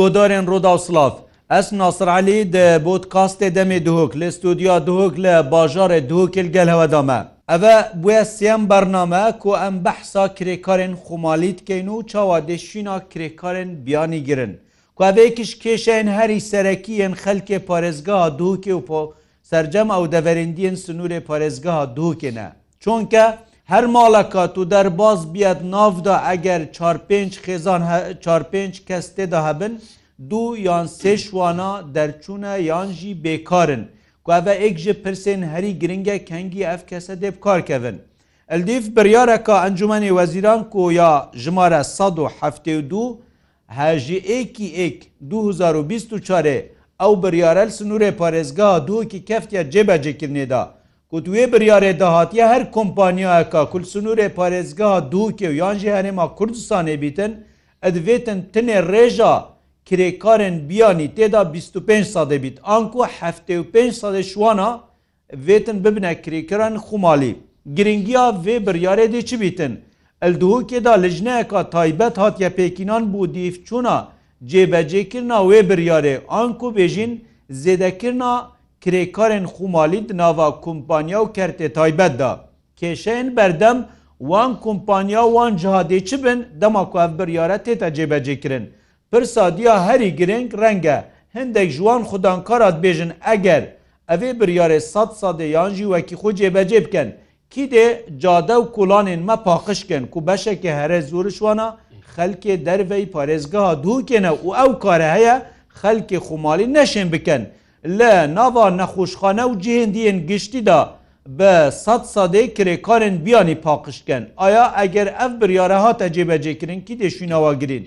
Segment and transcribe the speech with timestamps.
[0.00, 1.14] گۆدارێن ڕۆداوسلاف
[1.52, 7.20] ئەس ناسرعلی د بۆت کاستێ دەمێ دوهۆک لە ستودیا دوهۆک لە باژارێ دوهۆکل گەل هەوەدامە
[7.50, 14.52] ئەە بە سیەم بەرنامە کو ئەم بەحسا کرێکارێن خمالیتکەین و چاوا دێشینا کرێکارێن بیانی گرن
[14.98, 19.02] کوێکیش کێشێن هەری سەرەکیەن خەلکێ پارێزگا دووکێ و پۆ
[19.50, 22.48] سرجەم ئەو دەڤێندین سنوورێ پارێزگا دووکێنە
[22.82, 23.24] چونکە
[23.72, 27.82] هەر ماڵەکات و دەرباز بیاد نافدا ئەگەر 45 خێزان
[28.20, 29.72] 45 کەس تێدا هەبن
[30.30, 33.82] دوو یان سێشوانە دەرچوونە یانژی بێکارن
[34.26, 37.96] کوە ئێک ji پرسên herî giringê kengî ev kese dê karkevin.
[38.54, 41.12] Eldêv biryareka encummenê weziran ku ya
[41.42, 43.22] jimare 1970
[43.66, 46.46] her ji êkî ek 2024
[47.04, 50.79] ew biryarel sinûrê parêzga duki keftiya cebecekirnê da
[51.12, 57.36] Gotuê biryarê dahatiye her kompanyayeka kul sunûrê parêzgeha dûke û yan jî herêma Kurdistanê bîtin,
[57.82, 59.42] ez vêtin tinê rêja
[59.86, 62.58] kirêkarên biyanî têda 25 sadê bît.
[62.62, 64.80] An ku heftê û 5 sadê şwana
[65.32, 67.36] vêtin bibine kirêkiran xumalî.
[67.74, 69.80] Giringiya vê biryarê de çi bîtin.
[70.22, 74.04] El duhokê da lijneyeka taybet hatiye pêkînan bû dîvçûna
[74.44, 77.18] cêbecêkirna wê biryarê an ku bêjin
[77.50, 78.40] zêdekirna,
[78.84, 82.32] کرێکارên خومالی nava kumpanya û kertê taybet da.
[82.80, 83.78] Kêşeyên berdem
[84.18, 88.70] wan kumpanya wan cihadê çi bin dema ku ev biryare tê te cêbecê kirin.
[89.10, 93.64] Pirsa diya herî girêng renge hindek ji wan xudan karat bêjin eger
[94.08, 97.08] evê biryarê sat sadê yan jî wekî xu cêbecê bikin.
[97.52, 101.76] Kî dê cade û kulanên me paxişkin ku beşekê here zorişwana
[102.16, 105.42] xelkê derveyî parêzgeha dûkene û ew kare heye
[105.82, 107.42] xelkê xumalî neşên bikin.
[107.84, 110.78] لە ناوا نەخۆشخانە و جیهندیەن گشتیدا
[111.38, 111.52] بە
[111.84, 117.84] سەد سادەی کرێکارن بیانی پاقشکەن ئایا ئەگەر ئەف بریاە هاتە جێبەجێکردن کی دێشینەوە گرین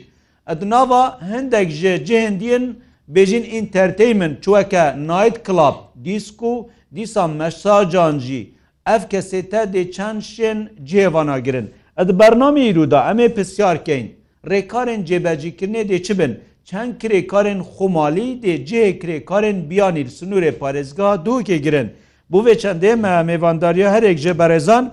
[0.50, 2.66] ئەدناوا هەندێک ژێ جیهندیەن
[3.14, 6.54] بێژین ئینتەرتەیمن چوەکە نایت کلاب دیسک و
[6.96, 8.44] دیسان مەساجانجی
[8.90, 10.60] ئەف کەسێ تە دێ چەند شێن
[10.90, 11.68] جێواناگرن
[12.00, 14.06] ئەد بەرنامی ئیرودا ئەمێ پرسیارکەین
[14.50, 16.34] ڕێکارن جێبەجیکردنێ دێ چ بن؟
[16.66, 21.92] çend kirêkarên xumalî dê cihê kirêkarên biyanî sunûrê parêzga dokê girin.
[22.30, 24.92] Bu vê çendê me mêvandariya herek ji berezan,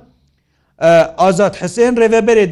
[1.18, 2.50] Azad Hesên rêveberê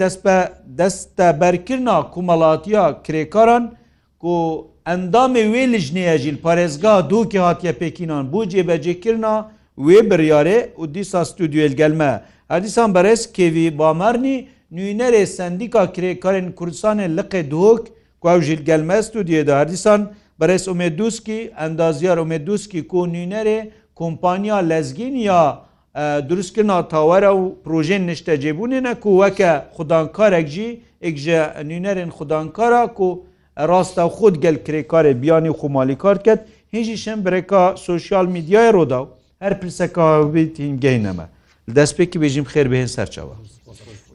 [0.78, 3.70] desteberkirina kumalatiya kirêkaran
[4.18, 9.44] ku endamê wê lijneye jîl parêzga dokê hatiye pekînan bu cêbecekirina
[9.78, 12.20] wê biryarê û dîsa stüdyel gelme.
[12.48, 17.86] Hedisan berez kevî bamarnî nûnerê sendika kirêkarên Kurdistanê liqê dok,
[18.20, 25.60] کوژیل gelmez tu diye de herdisan beres umeduski endaziyar umeduski ku nînerê kompanya lezgîn ya
[25.94, 32.10] e, durustkirna tawera û projeyên nişte cebûnê ne ku weke xudankarek jî ek ji nînerên
[32.10, 33.26] xudankara ku
[33.58, 36.38] rasta xud gel kirêkarê biyanî xumalî kar ket
[36.72, 39.06] hin jî şem bireka sosyal medyaya roda
[39.38, 40.18] her pirseka
[40.58, 41.22] hin geyneme
[41.70, 43.32] destpêkî bêjim xêr bihên serçava.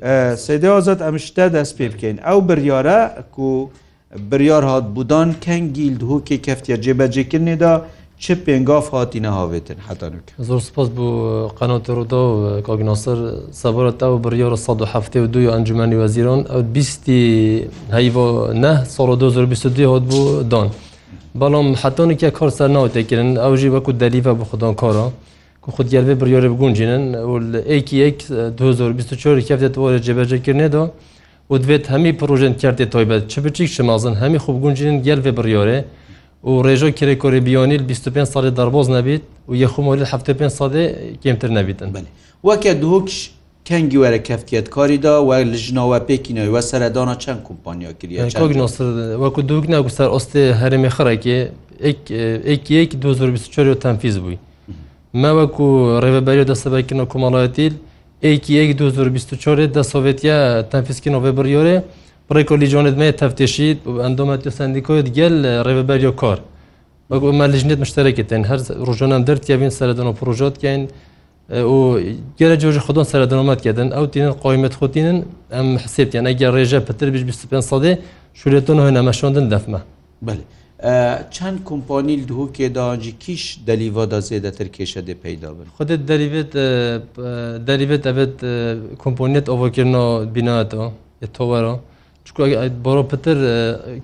[0.01, 0.07] E,
[0.45, 3.69] Sêdê azat em ji te dest pê bikein ew biryare ku
[4.17, 7.81] biryar hat budan kengîl hokê keftiya cêbecêkirinê de
[8.19, 10.21] çi pêngaf hatîne havêtin hetanek.
[10.39, 11.05] Zor spas bû
[11.59, 13.17] qenotda û kaginaser
[13.51, 17.21] sebara te û biryar sad hefte û duya encumenî weziran ew bîstî
[17.91, 20.67] heyva neh sal 2022 hat bû dan.
[21.35, 25.05] Balam hetanekiye kar ser natekirin ew jî veku delîve bi xdan kara.
[25.65, 30.91] ku xudgelvê biryarê bigûncînin û ekî ek 2024 keftet warê cebecekirnê da,
[31.51, 35.79] و دوێت هەمی پروژێن کردێت تۆیبەت چ بچیک شمازن هەمی خوبگونجین گەلێ بڕیۆرێ
[36.49, 40.85] و ڕێژۆ کرێکۆری بیۆنیل 25 ساڵی دەربۆز نەبیت و یەخمۆلی 75 سادێ
[41.23, 42.07] کێمتر نەبیتن بنی
[42.47, 43.15] وەکە دووکش
[43.65, 50.43] تەنگی وەرە کەفتێت کاریدا و لژنەوە پێکینەوە وە سەردانا چەند کمپانیا کردیوەکو دوک ناگوستار ئۆستی
[50.61, 51.39] هەرمی خڕێکێ
[52.47, 54.37] ئەیەکی 2024 تەنفیز بووی
[55.21, 55.67] مەوەکو
[56.03, 57.73] ڕێبەری دەسەبەکردن و کۆمەڵایەتیل
[58.23, 61.83] eki 2024 da Sovyetiya tenfiskin ve biryore
[62.29, 66.39] Preko lîjonet me tefteşît û endometyo sendikoyt gel reveberiyo kar.
[67.09, 70.89] Bak me lijnet müştereketin her rojanan dertiyevin seredin û projotkeyn
[71.51, 71.99] û
[72.37, 77.19] gere coji xudan seredinomet kedin ew tînin qaymet xotînin em hisêtiyen eger rêje pitir bij
[77.21, 77.97] 25 sadê
[78.35, 79.81] şûretun hûn emeşondin defme.
[80.25, 80.43] Belê.
[81.35, 86.51] چەند کۆمپۆنیل دووکێداجی کیش دەلیڤدا زێدەتر کێشە دێ پەیدا بن خودت دەریبێت
[87.67, 88.35] دەریبێت ئەبێت
[89.03, 90.87] کۆمپۆنیت ئەوەکردنەوە بیناتەوە
[91.37, 91.73] تۆوەرە
[92.25, 92.41] چکو
[92.85, 93.37] بۆڕۆ پتر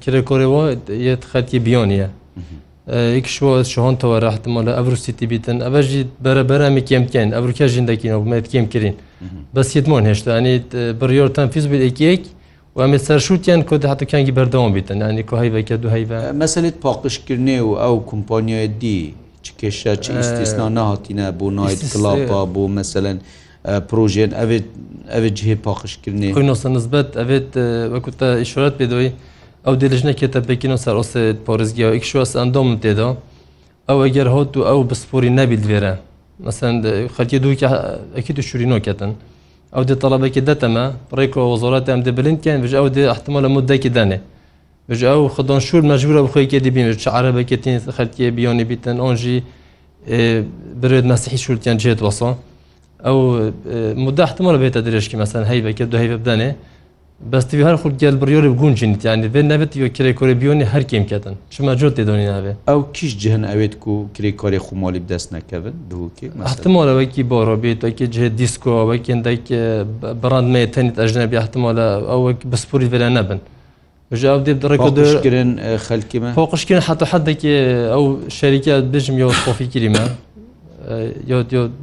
[0.03, 0.63] کرێکۆرەوە
[1.07, 2.07] یەت خەتی بیۆنیە
[3.19, 8.95] یکشوە شۆهۆنتەوە راحتمە لە ئەروسیتی بیتن ئەبژی بەرەبەرامی کێمکەین ئەروکە ژین دەکەینەوە بمێت کێم کرین
[9.55, 12.23] بەسیتمۆن هێشتا ئەنیت بڕیۆرتان فیزبیت ئەکیەک
[12.75, 17.71] و ئەمێ سەرشوتیان کۆ هاتوکانگی بەردەوام بێتن نانی کۆ هەیبەکە دو هەیبە مەسلت پاقشکردنێ و
[17.83, 19.00] ئەو کۆمپانیای دی
[19.44, 20.06] چ کێشە چ
[20.42, 23.18] ئیسنا نهاتینە بۆ نایت کلاپا بۆ مەسەن
[23.89, 24.68] پروۆژێن ئەوێت
[25.13, 26.30] ئەوێت جهێ پاخشکردنی
[26.77, 27.50] نسبت ئەوێت
[27.94, 29.10] وەکو تا ئیشورەت پێدەوەی
[29.65, 33.10] ئەو دێژنەکێتە پێکینە سەرۆسێت پۆرزگی و ئیکشوەس ئەندۆم تێدا
[33.89, 35.94] ئەو ئەگەر هات و ئەو بسپۆری نەبیت وێرە
[36.45, 36.74] مەسەن
[37.15, 37.65] خەرکی دووکی
[38.18, 39.12] ئەکی تو شورینۆکەتن.
[39.75, 40.86] ئەو دی تەڵەبێکی دەتەمە
[41.18, 44.19] ڕێکەوە زۆرات ئەم دەبلندکەن بژ ئەو دی احتمال لە مدەکی دەنێ
[44.89, 49.38] بژ ئەو خدان شور مەجبورە بخۆیکە دیبین چ عربەکەتین خەلکی بیانی بیتن ئۆنژی
[50.81, 52.30] برێت مەسیحی شورتیان جێت وەسە
[53.06, 53.18] ئەو
[54.06, 56.51] مدە احتمال بێتە درێژکی مەسەن هەیبەکە دو هەیبە بدەنێ
[57.31, 61.88] بەستی هەر خود گەل بڕیۆری بگونجینیتیانی بێ نەبێت یۆ کرێ کۆرەبیۆنی هەرکیم کەتن چمە جۆ
[61.98, 68.25] تێدۆنی نابێت ئەو کیش جهن ئەوێت و کری کۆری خمۆلی دەست نەکەون دووکیحتمۆلەوەکی بۆڕۆبێتەوەکی جێ
[68.39, 69.45] دیسکۆەوە کێندێک
[70.21, 73.39] بڕاندمە تەنیت ئەژنە بیاحتمۆلە ئەوە بسپوری بەلا نەبن
[74.22, 75.51] ژاو دێ دڕێکگرن
[75.88, 77.54] خەلکیمە خۆقشکردن حتا حەدێکی
[77.94, 78.04] ئەو
[78.38, 80.04] شەریکە بژم یۆ خۆفی کریمە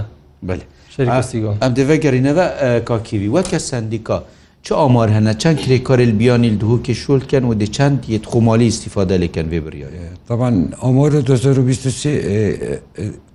[1.64, 2.46] ئەم دەێ گەڕینەوە
[2.90, 4.18] کاکیوی وەکە سندیکا
[4.66, 9.60] چه ئامار هەنە چەند کرێکارل بیانی دووکی شولکەن و دەچەند یەت خۆمالی استیفاده لەکەن وێ
[9.66, 12.80] بریایە تاوان ئامۆرە 2023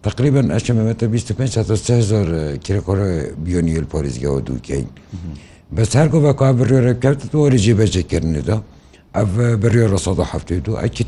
[0.03, 1.59] تقریبا ئەچەمەمەتە 25
[2.67, 3.09] کرێکۆرە
[3.47, 4.85] بیۆنیل پۆریزگەەوە دووکەین
[5.77, 8.57] بەس هەرگۆ بە کا بڕێرە کەوت تۆری جێبەجێکردندا.
[9.15, 9.29] ev
[9.63, 11.05] beriya resada heftê du ekî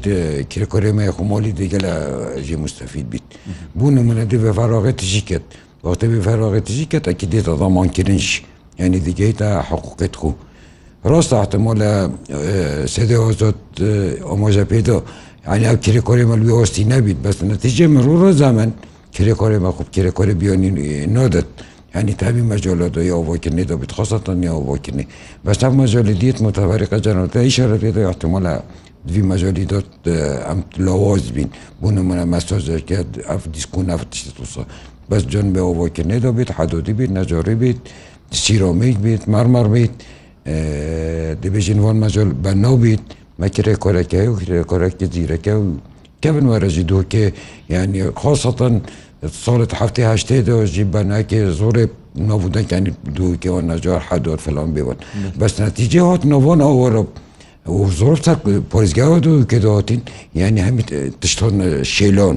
[0.51, 1.81] kirekorê me xmalî dê gel
[2.49, 3.23] jê mustefîd bît.
[3.81, 5.43] Bû nimune di ve feraxê tijî ket.
[5.85, 8.41] Vaxtê vê feraxê tijî ket ekî dê daman kirin ji
[8.79, 10.33] yani digeyî te heqûqet xû.
[11.11, 11.77] Rast ehtimal
[12.87, 13.55] sedê ozot
[14.33, 15.01] amaja pêda
[15.47, 18.73] yani ev kirekorê me wî ostî nebît bes netîce min rû rezamen
[19.13, 20.71] kirekorê me xub kirekorê biyonî
[21.15, 21.47] nodet.
[21.95, 25.09] يعني تابي مجولة يا وكني ده بتخصص يا وكني
[25.45, 28.63] بس تاب مجولة ديت متفرقة جنوب تعيش ربيت احتمال
[29.07, 29.85] في مجالي دوت
[30.53, 31.49] ام لواز بين
[31.83, 34.67] بون من مساج كاد اف ديسكون اف تشتوصا
[35.09, 37.79] بس جنب وكني ده بيت حدودي بيت نجاري بيت
[38.31, 39.91] سيراميك بيت مرمر بيت
[41.43, 43.01] دبيجين وان مجال بناو بيت
[43.39, 45.73] ما كره كوركه وكره كوركه زيركه
[46.23, 47.33] كابن ورزيدو كي
[47.71, 48.81] يعني خاصة
[49.45, 51.85] ساڵت هەفتەی هەشتێ دۆژی بەناکێ زۆرێ
[52.29, 54.95] نەبوودەکانی دووکەوە نەجار حەدۆر فلان بێوە
[55.41, 57.03] بەس نەتیجێ هات نەوان ئەوەرە
[58.01, 58.17] زۆر
[58.73, 60.01] پۆلیزگاوە دوو کێداهاتین
[60.41, 60.83] یعنی هەمی
[61.23, 61.55] تشتۆن
[61.95, 62.37] شێلۆن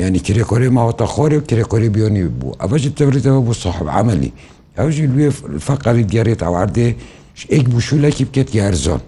[0.00, 4.32] یعنی کرێکۆری ماوەتە خۆری و کرێکۆری بیۆنی بوو ئەبەجی تەبریتەوە بوو سەحب عملی
[4.78, 5.28] ئەوژی لێ
[5.66, 6.88] فەقەری دیارێت ئەواردێ
[7.52, 9.02] ئێک بوشولەکی بکێت یارزۆن.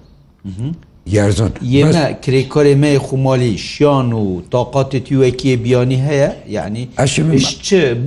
[1.17, 7.15] یارزان یێمە کرێکۆرێ مێ خومالی شیان و تااقاتێتی وەکیە بیانی هەیە یعنی ئەش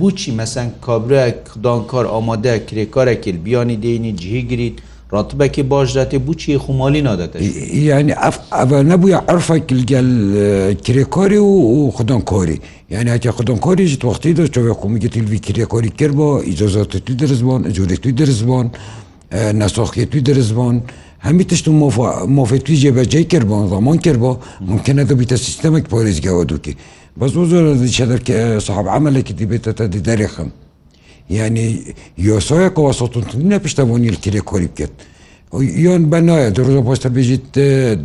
[0.00, 1.22] بچی مەسەن کابرە
[1.66, 4.76] دانکار ئامادە کرێکارێکی بیانی دێنی جیهگریت
[5.16, 7.32] راتبەکی باش دەێ بچی خومالی نادەێت
[7.90, 8.12] یعنی
[8.92, 10.10] نەبووە عرفەکە گەل
[10.86, 11.52] کرێکۆری و
[11.96, 12.58] خوددانکۆری
[12.94, 18.66] یعنی هاتی خوددانکۆریش وقتی دە چۆ قومیگە تیلوی کرێکۆری کرد بۆ ئیجازاتی درزبان جوورێتی درزبان
[19.60, 20.78] نەسۆخێتی درزبان.
[21.26, 21.72] هەمی تشت و
[22.36, 24.32] مۆفێتوی جێبەجێ کرد بۆ زمان کرد بۆ
[24.70, 26.74] ممکنە دەبیتە سیستمێک پۆلیزگەوە دووکی
[27.18, 28.16] بەس بۆ زۆر دیچەدە
[28.66, 30.50] سەحب عملێکی دیبێتە دیدەرێخم
[31.36, 31.68] ینی
[32.28, 34.94] یۆسۆیەکەوە سەتونتونە پشتە بۆ نیلکرێ کۆری بکرد
[35.84, 37.44] یۆن بە نایە درۆ پۆستە بژیت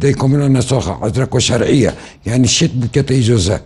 [0.02, 1.92] دەی کۆمنە نەسۆخە عزرە کۆشەرعە
[2.30, 3.58] یعنی شت بکەتە ئیزۆزە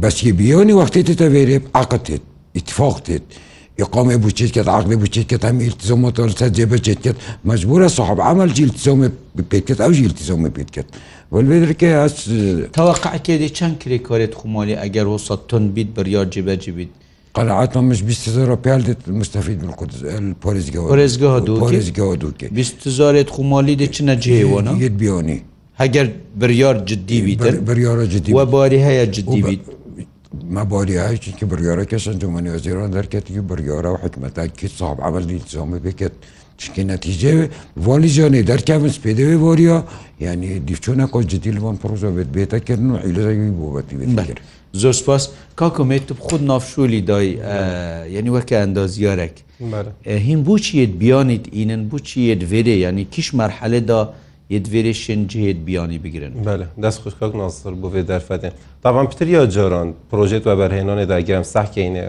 [0.00, 2.24] بەسکی بیۆنی وەختێتە وێرێ عقتێت
[2.56, 3.26] ئیتفاقتێت.
[3.82, 6.02] يقام ابو شركه عقد ابو شركه هم التزام
[6.42, 7.12] تجربه شركه
[7.52, 9.00] مجبوره صاحب عمل جي التزام
[9.36, 10.86] بيتكت او جي التزام بيتكت
[11.32, 12.16] والبدرك أس...
[12.72, 16.88] توقع كده كم كري كارت خمالي اگر وسط تن بيت بريار جبه جبيت
[17.36, 23.86] قناعتنا مش 20000 ريال مستفيد من القدس البوليسجاه البوليسجاه دوكي البوليسجاه دوكي 20000 خمالي دي
[23.94, 25.44] چنا جيوانا يد بيوني
[25.84, 26.06] اگر
[26.36, 29.60] بريار جدي بيت بريار جدي وباري هيا جدي بيت
[30.56, 36.14] مەباریایکی کە بریارەکە سنجومنی وەزیران دەرکێتی بریارە و حکمەتکی صاحب عملی زۆمە بکێت
[36.60, 37.32] چکی نەتیجێ
[37.86, 39.78] والی جانێ دەرکەون سپێدەوێ وەریە
[40.26, 44.38] ینی دیفچۆنە کۆ جدی لەوان پرۆژە بێت بێتەکردن و عیلەی بۆبەتی بێت
[44.80, 45.22] زۆر سپاس
[45.60, 47.28] کاکۆمێت خود نافشولی دای
[48.14, 49.34] یعنی وەکە ئەندازیارێک
[50.26, 54.00] هین بۆ چیت بیانیت ئینن بۆ چیت وێرێ ینی کیش مەرحەلەدا
[54.56, 56.32] یدێری شنجهێت بیانی بگرن
[56.84, 58.52] دەست خوشکک ناسر بۆ بێ دەرفەتێن
[58.82, 62.04] تاوان پتریا جۆران پرۆژێت و بەرهێنانی داگەم سەحکەینە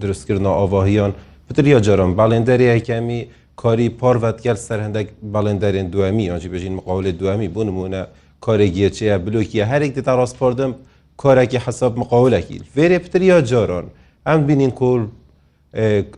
[0.00, 1.12] دروستکردن ئاواهیان
[1.48, 3.20] پتریا جۆران باڵێندەریەکەمی
[3.62, 8.02] کاری پارڤەتگەل سەر هەندێک باڵێندەرێن دومی یانجی بژین مقاولێت دومی بۆ نمونە
[8.44, 10.72] کارێگیەچەیە بلوکیە هەرێک دتا ڕاستپاردم
[11.22, 13.86] کارێکی حساب مقاولەکی فێرێ پتریا جۆران
[14.28, 15.02] ئەم بینین کۆل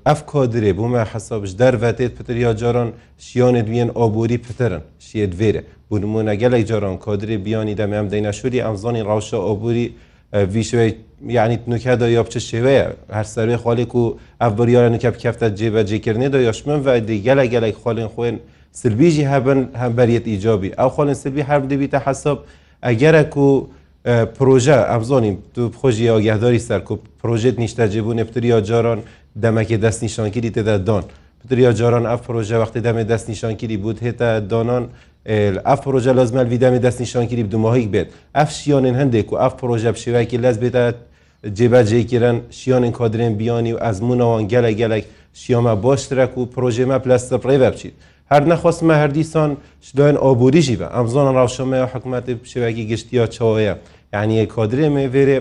[0.07, 2.89] ئەف کۆدرێ بوومە حسابش دەرەتێت پتر یا جاران
[3.27, 9.03] شیانێ دوێن ئابووری پترن شیت وێرە بوو نمونە گەلێک جاران کۆدرێ بیانی دەمەم دەینەشوری ئەمزانی
[9.09, 9.87] ڕاوشە ئابووری
[10.55, 10.91] ویشوی
[11.37, 12.85] یعنی نوکەدا یا بچە شێوەیە
[13.17, 14.05] هەر سەروێ خاڵێک و
[14.43, 18.37] ئەف بریارە نوکە بکەفتە جێبەجێکردنێدا یاشمن و دی گەلە گەلێک خاڵێن خوێن
[18.81, 22.39] سلبیجی هەبن هەمبەریت ئیجابی ئەو خاڵن سلبی هەر دەبیتە حساب
[22.87, 23.51] ئەگەرە و
[24.09, 29.03] پروژه ئەفزانیم تو خۆشی یاگەهداری سەرکوب پروژێت نیشتەجیبوو نفتریا جاران
[29.43, 31.05] دەمەکی دەست نیشانگیری تێدا دان
[31.45, 34.89] پتریا جاران ئەف پروژه وقتی دەمە دەست نیشانگیری بود هێتە دانان
[35.69, 38.07] ئەف پروژه لازمە ویدەمە دەست نیشانگیری دوماهیک بێت
[38.39, 40.83] ئەف شیانن هەندێک و ئەف پروژه شێوەکی لەس بێتە
[41.59, 45.05] جێبەجێکردن شیانن کادرێن بیانی و ئەزمونەوان گەلە گەلک
[45.41, 47.95] شیامە باشترە و پروژێمە پلستە پڕێوە بچیت
[48.33, 49.51] هەر نەخواستمە هەردیسان
[49.87, 53.77] شدایان ئابووریژی بە ئەمزان ڕاوشەمە حکوومەتی شێوەکی گشتیا چاوەیە.
[54.17, 55.39] ینیە کۆدرێمێ وێرێ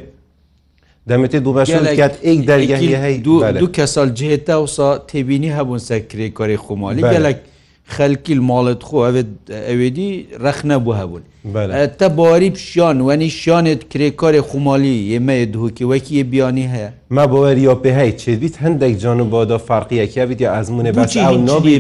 [1.09, 6.57] دەمێتی دوو بەشکات ئیک دەرگەهی هەی دوو دوو کەسەڵ جێتا وسا تێبینی هەبوون سەکرێ کۆری
[6.65, 7.38] خۆمالی گەلک
[7.96, 8.98] خەلکیل ماڵت خۆ
[9.70, 10.12] ئەوێدی
[10.46, 11.24] رەخ نەبوو هەبوون
[12.00, 18.13] تە باری پیشیان وەنی شانێت کرێکارێ خمالی ئێمەیە دووکی وەکی بیانی هەیە ما بۆوەری یاپێهەیە
[18.22, 21.13] چێبییت هەندێک جان و بادا فارقیەکیاویت یا ئەزمونێ بەچ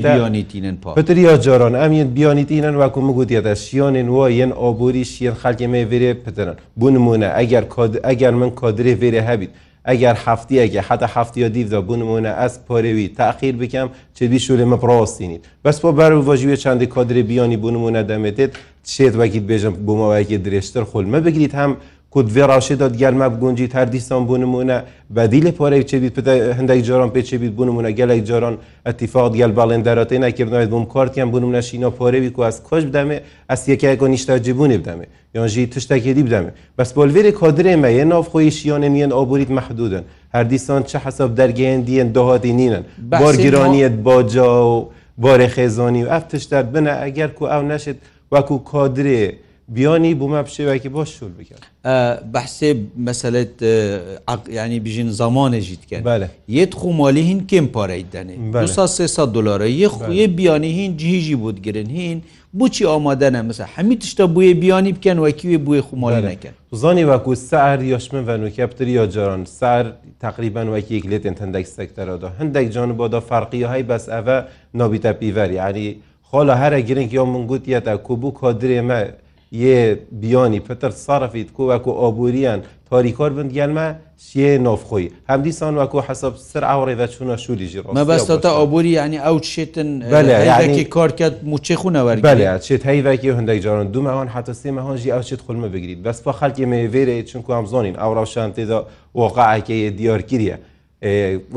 [0.07, 6.11] بیانیتینن پتر یا جاران ئەمیت بیانیتینەن وەکو مگووتە شیانێن وە یەن ئابووری شیان خەلکێمە وێرێ
[6.25, 7.63] پترن بوونمونە ئەگەر
[8.09, 9.51] ئەگەر من کادرێ وێرە هەبیت
[9.89, 15.89] ئەگەر هەفتیەکە حتا هەفتیە دیڤدا بوونمونە ئەس پۆرەوی تاقیر بکەم چێبی شوولێ مەپڕاستینیت بەس بۆ
[15.97, 18.51] بەر بۆژوێ چندی کۆدرێ بیانی بوونمونە دەمێتێت
[18.93, 21.71] شێت وەکیت بێژم بوومەوەیەکی درێژتر خۆلمە بگریت هەم
[22.17, 24.77] خود وێ ڕاشێدا گەرممە بگونجیت هەردیستان بوونممونە
[25.15, 28.55] بەدی لە پۆرەی چێبیت پێ هەندێک جۆران پێچێبیت بوونممونە گەلێک جۆران
[28.87, 33.17] ئەتیفاات گەل باڵێندەرەتی ناکردنەوەیت بووم کارتیان بوونم نەشینە پۆرەوی کو ئەس کۆش بدەمێ
[33.51, 35.05] ئەس یەکایکۆ نیشتاجیبوونی بدەمێ
[35.37, 40.03] یانژی تشتێکی بدەمێ بەس بۆلێری کادرێمە یە نافخۆی شیانە میان ئابوریت محدودن
[40.35, 42.83] هەردیستان چه حسب دەرگەیان دیەن داهاتی نینن
[43.21, 44.77] بارگیرانیت باجا و
[45.23, 47.97] بارێ خێزانی و ئەف تشتە بنە ئەگەر کو ئەو نەشێت
[48.33, 49.27] وەکو کادرێ.
[49.75, 51.59] بیانی بوومە پشێوەکی بۆ شول بکەن
[52.33, 52.69] بەحسێ
[53.07, 53.55] مەسلت
[54.59, 56.03] ینی بژین زمانێژی دکەن
[56.57, 58.35] یەت خومالی هین کم پارەیت دەنێ
[58.87, 62.19] 300 دلارە یە خویە بیانی هین جیهژی بود گرن هین
[62.59, 67.79] بچی ئامادەە مەسە هەمی تشتا بویە بیانی بکەن وەکیێ بویە خومالی نەکەن زانی وەکو سەر
[67.93, 69.85] یاشمە ڤەنوکەپتر یا جاران سەر
[70.25, 74.37] تقریبان وەکیەک لێتێن هەندێک سەکتەرەدا هەندێک جان بۆدا فەرقی های بەس ئەە
[74.79, 75.87] نابیتە پیڤەر یعنی
[76.29, 79.01] خۆلا هەرە گرنگ یا من گوتیەتە کوبوو کادرێمە
[79.51, 86.33] یه بیانی پتر صرفید کو وەکو ئۆبوریان تاریکار بند گەلمە سێ نۆفخۆی هەمدیسان وەکو حسب
[86.53, 92.59] سەر ئەوڕێدا چوونە شووری ژڕ مەبەستە ئۆبوری ینی ئەو چێتن بەلکی کارکات موچێ خوونەوەری بەلە
[92.67, 97.25] چێت هەیڤکی هەندێک جاران دومەوان حتەسێمە هەنجی ئەو چێت خولمە بگریت بەس بە خەڵکی مێوێرە
[97.29, 98.79] چونکو ئەم زۆنین ئەو ڕەوشان تێدا
[99.19, 100.57] وەقعکەیە دیارگیریە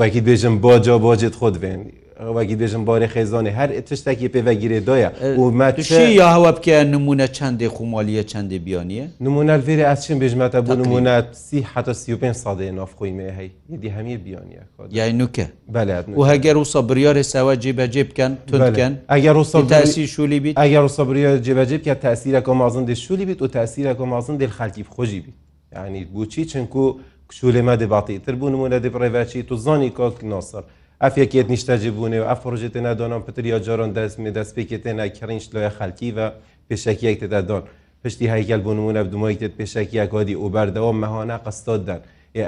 [0.00, 5.10] وەکی بێژم باجا باجێت خۆت بێنی وەگی دێژم بارێ خێزانێ هەر تشتێکی پێوەگیرێ دایە
[5.40, 10.72] و مەتوشی یا هەوە بکە نمونە چندێ خمالیە چندێ بیانیە نمونە فێری ئەچین بێژمەتە بۆ
[10.80, 11.14] نمونە
[11.46, 14.62] سی حتا سی پێ سادێ نافخۆی مێهەی یدی هەمی بیانیە
[14.98, 20.40] یای نوکە بەلات و هەگەر و سەبریارێ ساوە جێبەجێ بکەن تونکەن ئەگەر و تاسی شولی
[20.44, 24.04] بیت ئەگەر و سەبریە جێبەجێ بکە تاسیرە کۆ مازن دێ شولی بیت و تاسیرە کۆ
[24.12, 25.34] مازن دێ خەلکی خۆشی بیت
[25.76, 26.84] یعنی بۆچی چنکو
[27.32, 30.64] کشولێمە دەباتیتر بوون نمونە دەبڕێڤچی تو زانی کاک ناسەر.
[31.06, 36.26] ئەف یەکێت نیشتەجیبوونێ و ئەف ڕژێتێ نادۆنم پتر یا جۆرۆن دەستێ دەستپێکێتێ ناکەڕینش لۆە خەلکیە
[36.68, 37.62] پێشەکیەک تێدا دۆن
[38.04, 42.00] پشتی هەیکل بوون منە دومۆیتێت پێشەکیە کۆدی ئوبەردەوە مەهۆنا قستۆددان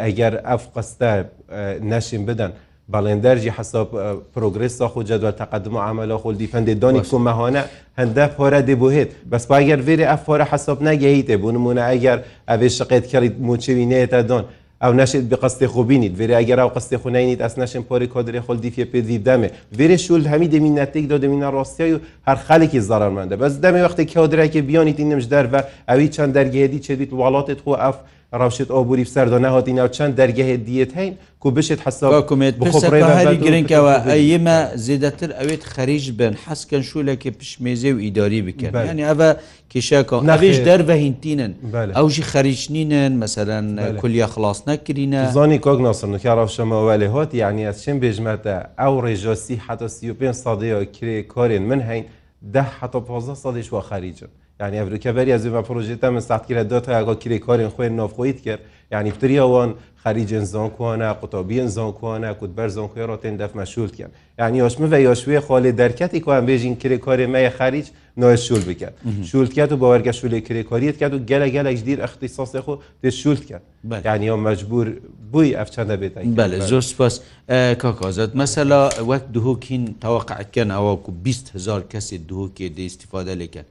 [0.05, 1.11] ئەگەر ئەف قستە
[1.93, 2.53] نەشین بدەن.
[2.93, 3.89] بەڵێندەرجی حساب
[4.35, 7.63] پروگرستا خو جدول تقدم عمل خو دیفند دانی کو مهانه
[7.99, 12.19] هنده پاره دی بوهید بس با اگر ویری افاره حساب نگهیته بونمونه اگر
[12.49, 14.45] اوی شقیت کرد موچوینه تا دان
[14.83, 19.19] ئەو نشێت بە قستێ خوبینیت ێراگەرا و قستێ خونینیت ئەس نشێن پۆری کۆدرێ خۆلدیفە پێدی
[19.29, 19.49] دەمێ
[19.79, 21.99] وێرە شول هەمی دەمین ناتێک دە دەمینە ڕاستیای و
[22.29, 25.61] هەر خالێکی زارماندا بەس دەمێ وقتی کەودراکە بیانیتی نمژدار بە
[25.91, 27.97] ئەوی چەند دەرگێدی چێدیت وڵاتێت خۆ ئەف
[28.41, 33.95] ڕاوشێت ئۆبووری سەردۆ ناهاتی ناو چەند دەرگەهێت دیت هەین کو بشێت حساکوێت بخۆڕێری گرنگەوە
[34.29, 39.31] ئەمە زیدەتر ئەوێت خەریج بن حەسکەن شوولەکە پشمێزێ و ئیداری بکەن ینی ئەە
[39.73, 41.53] کێشەکە نەویش دەرڤهینتینن
[41.99, 43.67] ئەوژی خەریچنینن مەسەرەن
[44.01, 49.89] کولیە خلاص نەکرینە زانی کۆک ناسنکە ڕاوشەمەوە لێ هات یعنی چێن بێژمەتە ئەو ڕێژۆسی حتا
[49.89, 52.05] 35 سادەیە کرێ کارێن من هەین
[52.55, 54.33] ده حتا 15 سادیش وە خەریجن.
[54.63, 58.59] یعنی ئەفریکەبەری ئەزیمە پرۆژێتە من سااتکیرە دو تاگۆ کرێکۆرین خوێن نۆفخۆیت کرد
[58.93, 59.71] یعنی فتریەوەن
[60.05, 64.89] خەریجن زۆن کۆنا قوتۆبیین زۆن کۆنا کوتبەر زۆن خوێ ڕۆتێن دەفمە شولت کرد یعنی یۆشمە
[65.07, 67.87] یۆشوێ خۆلی دەرکەتی کوان بێژین کرێکۆری مەیە خەریج
[68.21, 68.95] نوێ شول بکرد
[69.29, 72.75] شولت کرد و بە وەرگە شولی کرێکۆریت کرد و گەلە گەلێک دیر ئەختی ساسی خۆ
[73.05, 73.63] تێ شولت کرد
[74.05, 74.87] یعنی ئەو مەجبور
[75.33, 77.15] بووی ئەفچەندە بێت بەە زۆر سپاس
[77.83, 83.69] کاکازت مەسەلا وەک دهۆکین تەواقعکەن ئەوواکو 20 هزار کەسی دهۆکێ دەیستیفادە لێکرد.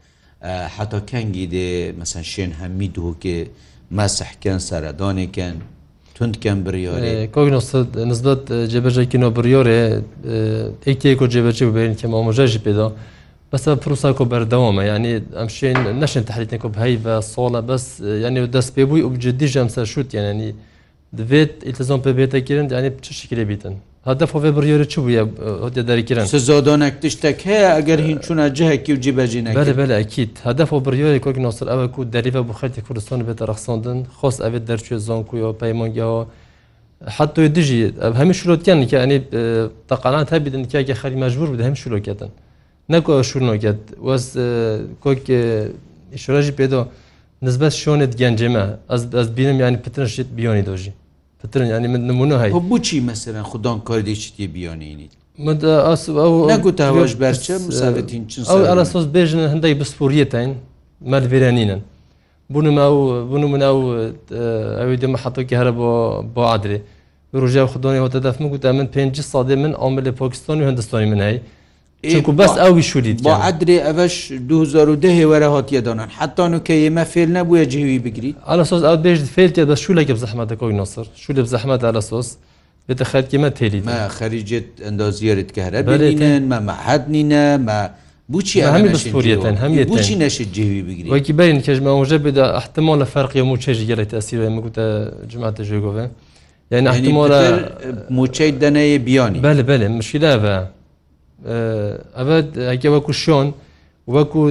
[0.78, 1.70] حتا کەنگی دێ
[2.00, 3.40] مەسەن شوێن هەممی دووکێ
[3.98, 5.56] مەسەحکەن سەردانێکەن
[6.16, 6.98] تونکەم بریۆێ
[8.12, 9.82] نزبەت جێبەژێکی نۆ بریۆرێ
[10.86, 12.88] ئەیکێک و جێبەرچی ببێن کە ئامۆژەژی پێدا
[13.52, 17.86] بەسە پرساکۆ بەردەوامە ینی ئەم شوێن نەشێن تحریتێک بەهی بە سۆڵە بەس
[18.26, 20.50] ینی دەست پێبووی وبجددی ژەمسەر شووت یعنی
[21.18, 23.76] دەبێت ئیلتەزۆم پێ بێتە گرن ینی چ شکرێ بیتن
[24.10, 25.22] هەدەفۆێ بڕێرە چ بووە
[25.66, 29.50] هەدە دەریکردن زۆدۆنێک تشتێک هەیە ئەگەر هین چوونە جەهێکی و جیبەجینە
[29.82, 34.96] بەلەکییت هەدەفۆ بریۆری کۆک نوسر ئەوە و دەریفە بخەتی کوردستان بێتە ڕخساندن خۆست ئەوێت دەرچێ
[35.08, 36.22] زۆن کویەوە پەیمانگەەوە
[37.18, 37.82] حتۆی دژی
[38.20, 39.20] هەمی شلوتیان کە ئەنی
[39.90, 42.30] تەقالان تا بدن کیاکە خەری مەژبور بدە هەم شلوکەتن
[42.94, 44.26] نەکو شوونۆکەت وەس
[45.04, 45.22] کۆک
[46.24, 46.80] شۆژی پێدۆ
[47.48, 48.66] نسبەت شوێنت گەنجێمە
[49.20, 50.92] ئەس بینم یانی پتنشیت بیۆنی دۆژی
[51.44, 56.82] فترن يعني من نمونه هاي بوچی مثلا خدان کاری چی بیانینید من اس او نگوت
[56.82, 60.56] هواش برچه مساوتین چن او على اساس بيجن هندي بسبوريتين
[61.02, 61.82] مال فيرانينن
[62.50, 64.08] بونو ماو بونو مناو
[64.82, 66.82] او دي محطه كهرباء با عدري
[67.34, 71.42] روجا خدوني هو تدف مگوت من 5 ساده من عامل پاکستان و هندستاني من هاي
[72.10, 77.30] چکو بەس ئەوی شوریت با عدرێ ئەوەش 2010 هێوەرە هاتیەدانان حتان و کە ئێمە فێل
[77.38, 81.82] نەبووە جێوی بگریت ئەلە سۆز ئەو بێژ فێل تێدا شولێکی زەحمەتەکەی نسر شو لە زەحمەت
[81.90, 82.30] ئەلە سۆس
[82.88, 83.82] بێتە خەرکیمە تێلی
[84.18, 87.78] خەریجێت ئەندازیێت کە هەرە بێنن مەمە حدنینە مە
[88.34, 93.40] بچی هەمی بەسپوریەتەن هەمی بچی نەشت جێوی بگری وەکی بین کەژمەژە بدا ئەحتمۆ لە فەرقی
[93.54, 94.86] و چێژی گەێت ئەسیوە مگوتە
[95.32, 96.06] جماتە ژێگۆڤێ
[96.72, 97.24] یعنی ئەحتمۆ
[98.18, 100.56] موچەی دەنەیە بیانی بەل بەێ مشیدا بە.
[101.48, 102.38] ئەە
[102.70, 103.48] ئەگە وەکو شۆن
[104.16, 104.42] وەکو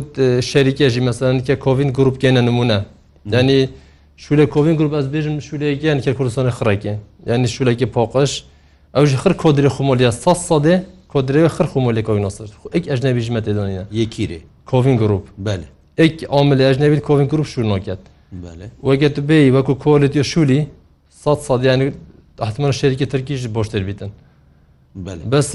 [0.50, 2.78] شەریکێژی مەسەن کە کۆڤین گروپکێنە نمونە
[3.32, 3.60] دانی
[4.22, 6.94] شولە کۆڤین گروپ ئەس بێژم شولەیەکیان کە کوردستانە خڕێکێ
[7.30, 8.32] یعنی شولەکی پۆقش
[8.96, 10.76] ئەوژ خر کۆدرری خمۆلیە سە سەدێ
[11.12, 15.62] کۆدرێ خر خمۆلی کۆین نسر ئەک ئەژنە بژمە تێدانە یەکیرێ کۆڤین گروپ بەل
[16.00, 18.02] ئەک ئامل ئەژنەبیت کۆڤین گروپ شوونۆکەت
[18.86, 20.60] وەگەت بێ وەکو کۆلت شولی
[21.22, 21.86] سە سادیانی
[22.42, 24.10] ئەحتمە شەریکی ترکیش بۆشتر بیتن.
[25.32, 25.48] بەس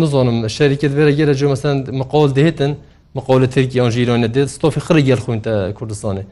[0.00, 2.72] نزانم شەریکت بێرە گەرە جو مەسند مقال دێتن
[3.18, 6.22] مقالە ترکی ئەو ژیرۆنە دێت ستۆفی خڕی گەل خوینتە کوردستانی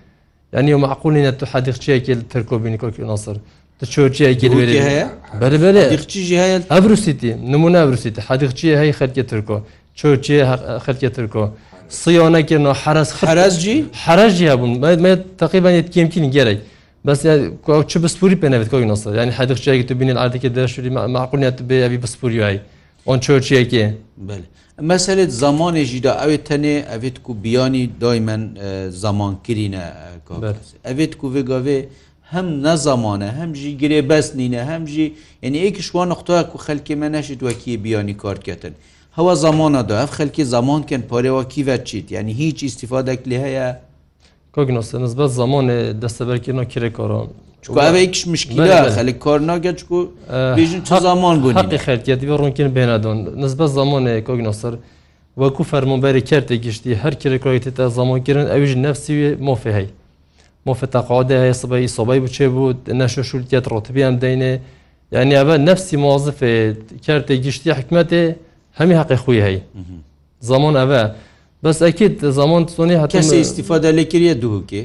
[0.57, 3.37] ینی مەعقولینە تو حەدیقچیەکێ ترکۆبینیکۆکی ناسر
[3.95, 4.49] چۆچیەکی
[5.43, 5.83] بەرەبەرێ
[6.75, 9.57] ئەبروسیتی نمونە ئەبروسیتی حەدیقچیە هەی خەرکە ترکۆ
[9.99, 10.37] چۆچی
[10.85, 11.45] خەرکە ترکۆ
[12.03, 14.73] سیۆنەکردن حرەس حرەسجی حرەژی هەبوون
[15.43, 16.59] تقیبانێت کمکین گەرەی
[17.05, 20.83] بس يعني كوتش بسبوري بينا بيت كوي نص يعني حدق شيء تبين العادة كده شو
[20.83, 22.61] معقول تبي أبي بسبوري هاي
[23.09, 23.85] اون چۆ چیەکێ
[24.91, 28.43] مەسلت زمانی ژیدا ئەوێت تەنێ ئەوێت و بیانی دایمەن
[29.05, 29.85] زمانکرینە
[30.88, 31.79] ئەوێت و vێگاوێ
[32.33, 35.07] هەم نەزمانە هەمژی گرێ بەست نینە هەمژی
[35.45, 38.75] ینی ئێکیشوان نقطتاک و خەلکی مە نەشت وەکی بیانی کارکردن
[39.19, 43.69] هەوا زمانە دا ئەف خەلکی زمانکەن پارێەوە کیڤەت چیت ینی هیچ ئیسیفادەک لێ هەیە
[44.57, 47.27] کۆگنۆسە نسبەت زمانێ دەستەبەرکردنا کرێکاران
[47.65, 49.99] چکوکش مشکلە خەلی کارناگە چکو
[51.09, 54.75] زمان بوون حقی خەرکەتی ڕوونکن بێنەدون نسبەت زمانێ کۆگنۆسەر
[55.43, 59.15] وەکو فەرمونبەری کردێک گشتی هەر کرێکڕێتی تا زمانکردن ئەویش نفسی
[59.47, 59.88] مۆفی هەی
[60.67, 64.53] مۆفی تەقاادە هەیە سبەی سۆبای بچێ بوو نەشەشولتیت ڕۆتبی ئەم دەینێ
[65.15, 66.53] یعنی ئەە نفسی مازفێ
[67.07, 68.23] کردێک گشتی حکمەتێ
[68.79, 69.59] هەمی حقی خوی هەی
[70.51, 70.87] زمان ئەە
[71.64, 74.85] Bes ekî zaman sonî hekese istifade lekiriye duhukê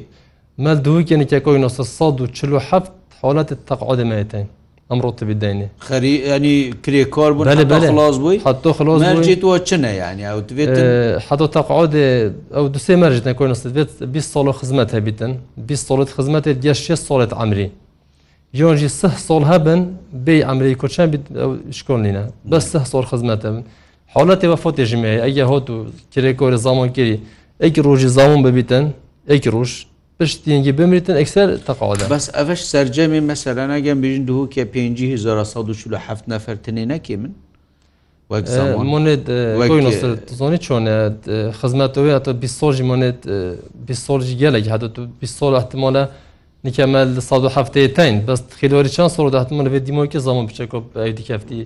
[0.58, 2.92] Mel duhukên kekoyên 1940
[3.24, 4.46] حالت تقعد متين
[4.90, 7.46] ئەمڕۆ بدەێنێ خەری ئەنی کرێکار بوو
[7.94, 10.24] خلاص بووی حتۆ خلاصیت چنە ینی
[11.28, 12.06] حتۆ تاقاعدێ
[12.56, 17.34] ئەو دوسێ مەرج نەکۆی نستێت 20 ساڵ خزمەت هەبیتن 20 ساڵت خزمەتێ گە 6 ساڵێت
[17.40, 17.70] ئەمری
[18.54, 19.82] یۆنجی سه ساڵ هەبن
[20.26, 21.16] بێ ئەمری کچەند
[21.78, 23.64] شکۆنینە بە سه ساڵ خزمەتە بن
[24.16, 25.76] حالەتێ بە فۆتێژمێ ئەگە هات و
[26.14, 27.16] کرێکۆرە زامان کردی
[27.64, 28.86] ئەکی ڕۆژی زامان ببیتن
[29.32, 29.72] ئەکی ڕۆژ
[30.18, 37.34] پشتینگی بمرتن ئەکسەر تەقادا بەس ئەش سرجەمی مەسەرە ناگەم بژین دووکە 5 نەفرتنی نەکی من
[38.94, 40.94] منێتزانی چۆنە
[41.60, 43.20] خزمەتەوەی ئەتە بیسۆژی منێت
[43.88, 46.04] بیسۆژی گەلێک هەدە تو بیسۆل احتمالە
[46.66, 50.72] نیکەمە لە 1970 تین بەست خیلۆری چند سۆ داهاتمە لەێ دیمۆکی زمان بچێک
[51.18, 51.60] دیکەفتی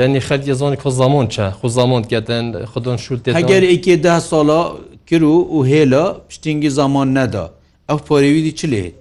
[0.00, 4.62] یعنی خەت یزانی خۆزامۆن چە خۆزامۆند گەدەن خودۆن شول هەگەر ئیکێ ده ساڵا
[5.08, 7.44] کرو و هێلا پشتنگی زمان نەدا
[7.92, 8.98] ئەو پۆرەویدی چ لێت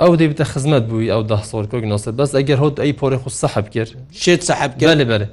[0.00, 3.28] ئەو دەبتە خزمەت بووی ئەو ده سۆر کۆک ناسە بەس ئەگەر هەوت ئەی پۆری خو
[3.42, 3.90] سەحب کرد
[4.22, 4.70] شێت سەحب
[5.00, 5.26] لە بەرە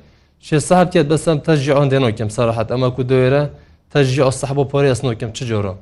[0.47, 3.43] شێ سەحب کرد بەسم تەژی ئەوان دێنۆکەم سەراحەت ئەمە کو دوێرە
[3.93, 5.73] تەژی ئەو سەحب بۆ پۆری ئەسنۆکەم چ جۆرە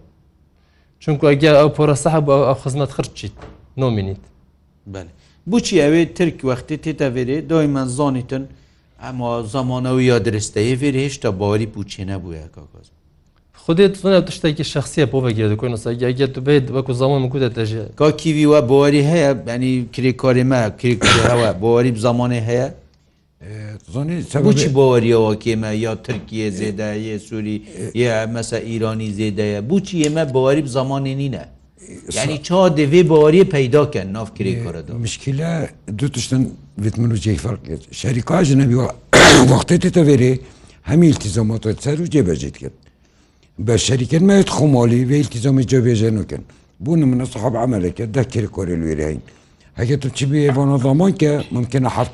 [1.02, 3.36] چونکو ئەگەر ئەو پۆرە سەحب ئەو خزمەت خرچیت
[3.82, 4.24] نۆمینیت
[4.94, 5.08] بەێ
[5.52, 8.44] بچی ئەوێ ترک وەختی تێتە وێرێ دۆی من زانیتن
[9.06, 12.88] ئەما زمانەوە یا درستەیە فێر هێشتا باوەری پوچێنە بووە کاکۆز
[13.64, 13.94] خودێت
[14.28, 19.74] تشتێکی شخصیە بۆ بەگێتکۆین ساگەت بێت وەکو زمان کو دەژێت کاکیوی وە بۆوەری هەیە بەنی
[19.94, 22.68] کرێکارێمە کرێکەوە بۆوەری زمانی هەیە
[24.48, 27.58] بچی باوەریەوە کێمە یا ترکیە زێدایە سووری
[28.04, 31.46] یا مەسە ئیرانی زێدایە بچی ئێمە باوەری زمانی نینە
[32.20, 35.50] ینی چا دەوێ باوەریە پەیداکەن نافکری کۆرەدا مشکلە
[36.00, 36.44] دوو تشتن
[36.84, 38.86] ویتمن و جێ فەرکرد شەریکاژ نەبیوە
[39.52, 40.34] وەختێتە وێرێ
[40.90, 42.78] هەمی التیزۆمەۆ سەر و جێبەجێت کرد
[43.66, 46.42] بە شەریکن مەێت خۆمۆلی بە التیزۆمی جێبێژێنکن
[46.84, 49.22] بوون منە سحب عملەکە دەکرد کۆری لێرەین
[49.80, 52.08] هەگە تو چی بێوانە زمان کە ممکنە هەه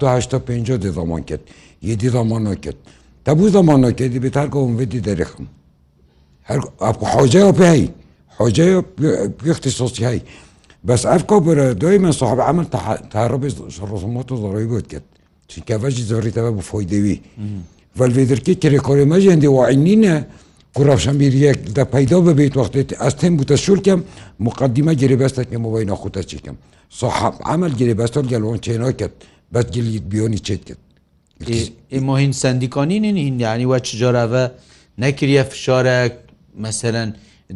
[0.48, 0.54] پێ
[0.84, 1.44] دێ زمان کرد
[1.90, 2.80] یدی زمانۆ کرد
[3.26, 5.46] تەبوو زمانۆ کردی بێتارکەم وێدی دەرخم
[6.50, 6.60] هەر
[7.16, 7.88] حوجە و پێایی
[8.40, 8.70] حجه
[9.46, 10.22] باختصاصي هاي
[10.84, 12.66] بس افكو برا دائما صاحب عمل
[13.14, 13.42] تعرب
[13.94, 15.04] رسومات ضروري بود كت
[15.48, 17.22] شي كافاجي زوري تبع بفايده وي
[17.96, 20.28] فالفيدر كي كريكوري ماجي عندي واعنينا
[20.78, 24.00] کورافشان بیر یک دا پیدا ببیت وقتی از تم بوده شول کم
[24.40, 26.56] مقدمه گری بسته که مباینا خوده چی کم
[27.02, 29.14] صاحب عمل گری بسته گلوان چینا کرد
[29.54, 30.78] بعد گلید بیانی چید کرد
[31.92, 34.36] ای ماهین سندیکانی نین این یعنی و چجاره و
[35.04, 35.98] نکریه فشاره
[36.60, 37.14] مثلا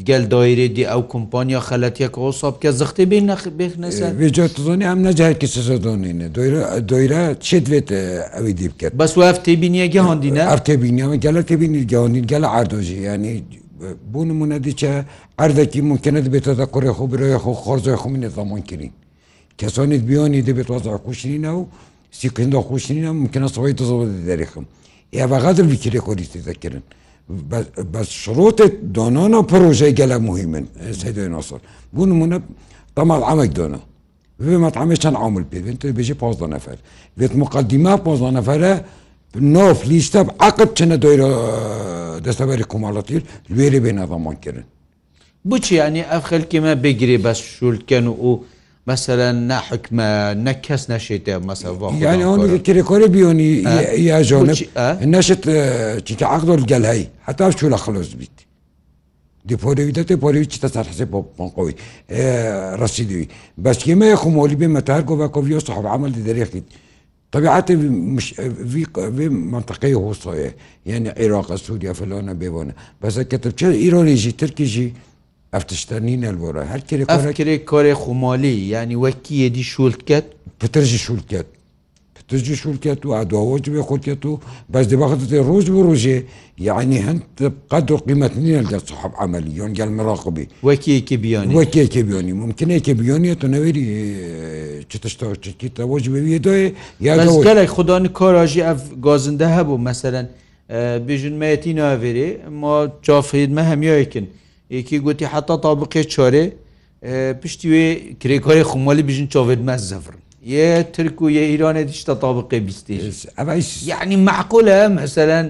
[0.08, 6.28] گەل دایرێدی ئەو کمپانیا خەلەتەک ئۆساب کە زختی بین نخبێخنەسەرێتزۆنی ئەم نەجارکی سەزۆنینە
[6.90, 7.90] دۆیرە چێتێت
[8.36, 13.34] ئەوی دی بکرد بەس هەفتێبینیە گەهاندینە هەفتێبینەوە گەلە تێبینی گەوانین گەلە ئاردۆژی ینی
[14.12, 14.94] بوو نمونە دیچە
[15.40, 18.94] ئەردەکی ممکنە بێتە قڕێ خۆ برۆی خۆ خۆرزۆی خۆمینێت زەمانکردین
[19.60, 21.62] کەسانیت بیانی دەبێت وازار خوشینە و
[22.20, 24.66] سیکرددا خوشینە ممکنە سەوەی تزەوە دەریخم
[25.20, 26.86] یا بەغادر بکرێ خۆری تێدەکردن.
[27.94, 28.58] بس شروط
[28.98, 30.60] دونانا بروجي قال مهما
[31.02, 31.60] سيد ناصر
[31.94, 32.34] بون من
[32.96, 33.80] طمع عمك دونا
[34.40, 36.78] في مطعم كان عامل بيت انت بيجي 15 نفر
[37.18, 38.84] بيت مقدمه 15 نفره
[39.36, 41.30] نوف ليستا عقد كان دويرو
[42.20, 44.64] دستبري كمالاتير الويري بين ضمان كرن
[45.46, 48.38] بوچ يعني اف خلكي ما بيجري بس شو كانوا
[48.88, 50.00] مثلا نه حکمە
[50.46, 53.52] نه کەس نەشێتە مەسەکرێکۆری بیۆنی
[54.10, 54.54] یاژۆنە
[55.14, 55.44] نەشت
[56.08, 58.38] چیتە عقدۆر گەلایی هەتا چوو لە خلۆز بیت
[59.50, 61.74] دیپۆریویدە پۆریوی چتە سەر حسێ بۆ پۆنقۆی
[62.82, 63.28] ڕسیدوی
[63.66, 66.68] بەسکیمەیە خمۆلی بێ مەتار گۆ بە کۆڤیۆ سەحب عمل دەرێکیت
[67.34, 67.68] طبيعات
[68.16, 68.28] مش
[68.72, 68.82] في
[69.18, 70.52] في منطقيه وسطيه
[70.86, 74.94] يعني عراق سوريا فلونا بيبونا بس كتب ايراني جي تركي جي
[75.56, 80.26] ئەفتشتەرنی نەلبۆرە هەر کرێکێ کۆرێ خۆمالی ینی وەکیەدی شولتکەت
[80.62, 81.48] پترژی شولتکەت
[82.16, 84.34] پترجی شولتکەت و ئادواوەج بێ خۆتێت و
[84.74, 86.18] بەس دەبخت ڕۆژ بۆ ڕۆژێ
[86.68, 87.22] یعنی هەند
[87.72, 92.94] قەد و قیمت نیە لە صحب عملی یۆن گەل مراقبی وەکیەکی بیانی وەکیەکی بیانی ممکنێکی
[93.02, 93.86] بیانیت و نەوێری
[95.62, 96.66] چتەوەج بێدۆێ
[97.08, 97.14] یا
[97.76, 100.28] خوددان کۆراژی ئەف گازندە هەبوو مەسەرەن
[101.08, 102.30] بژنمەتی ناوێری
[102.62, 104.26] ما چافید مە هەمیایکن.
[104.78, 106.46] یەکی گوتی حتا تا بقێ چۆرێ
[107.42, 107.86] پشتی وێ
[108.22, 110.22] کرێکۆری خمەلی بژین چۆێتمە زەفرن
[110.54, 112.96] یە ترک و یە ئیرانێ دیشتا تا بقێ بیستی
[113.92, 115.46] یعنی معقولە مەسەەن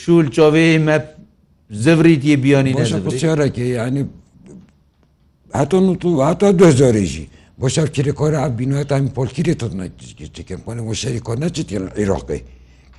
[0.00, 0.96] شول چۆێ مە
[1.84, 4.02] زەوری دیێ بیانی نەشارەکە ینی
[5.58, 7.24] هاتون تو هاتا دو زۆرێژی
[7.60, 9.66] بۆ شەر کرێکۆرە بینوێت ئەم پۆلکیری تۆ
[10.38, 11.68] نەکەم کنە بۆ شەریکۆ نەچێت
[12.00, 12.40] عێراقی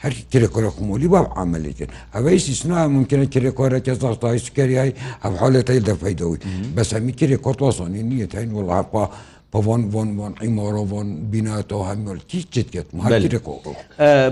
[0.06, 6.42] هەر ترێکۆرە خمولی باب عملێکن ئەوەی سیسنا ممکنە کرێکۆرەکە زاستای سکریایی ئەم حالەتی دەفەیدەوت
[6.76, 9.06] بەسەمی کرێ کۆتۆسانی نیە تاین وڵاقا
[9.54, 13.54] بۆن بۆن بۆن ئیمۆڕۆڤۆن بیناتەوە هەمۆل کیچێتکەت ماکرێکۆ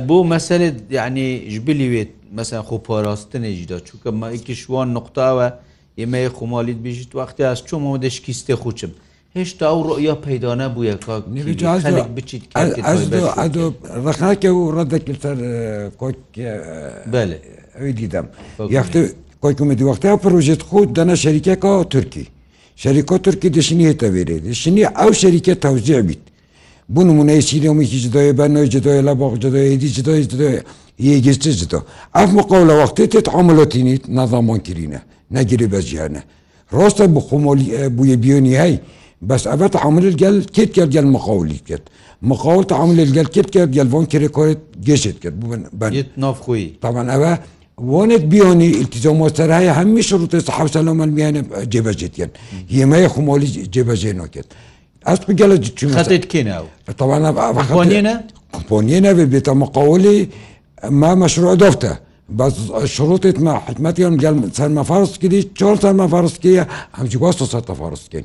[0.07, 5.47] بۆ مەسەرت یعنی ژبلی وێت مەسەن خۆ پاراستنێکیدا چووکە مایکی شوان نقطاوە
[5.99, 8.91] ئێمەیە خۆمالیت بژیت وقتی ئەس چۆمەوە دەشکیستێ خوچم.
[9.37, 10.93] هێشتا ئەو ڕۆیا پەیدا نەبووە
[12.17, 12.43] بچیت
[14.05, 15.25] ڕخناکە و ڕەدەکرد
[17.77, 18.27] ئەوی دیدەم
[19.43, 22.25] کۆیکمەدی وەختیا پرۆژێت خۆت دەنە شەریکەکەەوە تورکی
[22.81, 26.23] شەریکۆ تورکی دشنی هێتەبێرێ دشنی ئەو شەریکە تەوجێ بیت
[26.93, 30.57] بوو نمونەی سیریومێکی جدای بەنەوە جدای لە بۆ جدایدی جدای جدای
[31.09, 31.79] یەگەستە جدا
[32.17, 35.01] ئەف مقاو لە وەختی تێت عملەتینیت نازامانکرینە
[35.35, 36.21] نەگیری بەجییانە
[36.77, 37.67] ڕاستە بخۆمۆلی
[37.97, 38.75] بووە بیۆنی هەی
[39.29, 41.83] بس ئەە تحمل گەل کت کرد گەل مخاولی کرد
[42.31, 45.35] مخاول تحمل گەل کت کرد گەلوان کرێکۆێت گەشت کرد
[46.23, 47.33] نافخۆی تاوان ئەوە
[47.93, 51.41] وانێک بیانی التیزۆ مۆستەرهەیە هەمی شروط حوسە لەمە میانە
[51.73, 52.33] جێبەجێت کرد
[52.75, 54.49] هێمەیە خمۆلی جێبەجێنەوە کرد
[55.07, 55.55] ئەس بگەلە
[55.99, 56.69] خەتێت کێناوە
[57.01, 57.29] تاوانە
[58.55, 60.19] قپۆنیە بێتە مقاولی
[61.01, 61.93] ما مەشروع دۆفتە
[62.29, 62.53] بس
[62.85, 66.59] شروطت ما حكمتهم قال سلمى فارس كدي شور سلمى فارس كي
[66.97, 68.23] هم جي واسطة سلمى فارس كي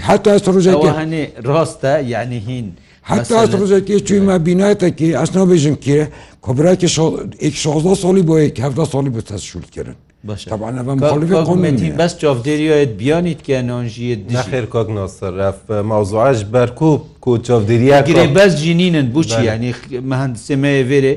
[0.00, 2.72] حتى استروجي كي هني راستا يعني هين
[3.02, 6.06] حتى استروجي كي شو ما بيناتك كي اصلا بيجن كي
[6.46, 6.88] کۆبراکی
[7.64, 9.96] شازدا ساڵی بۆ هەفتا ساڵی بە تەسشولکردن
[12.00, 15.34] بەس چاودێریایەت بیانیت کە نۆژیت نەخێر کۆگنۆسەر
[15.90, 19.72] ماوزعش بەرکوب کو چاودێریاگرێ بەس جینینن بچی ینی
[20.10, 21.14] مەهندسێمەیە وێرێ